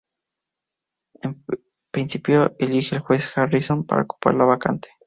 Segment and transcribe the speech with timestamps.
[1.21, 1.45] En
[1.91, 4.89] principio elige al juez Harrison para ocupar la vacante.